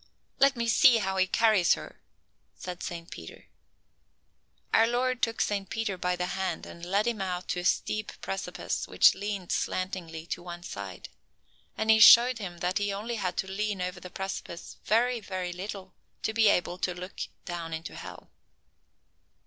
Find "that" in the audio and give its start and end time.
12.61-12.79